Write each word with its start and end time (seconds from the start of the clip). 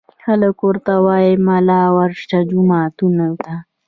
خلک 0.23 0.57
ورته 0.67 0.93
وايي 1.05 1.33
ملا 1.47 1.81
ورشه 1.97 2.39
جوماتونو 2.49 3.29
ته 3.43 3.53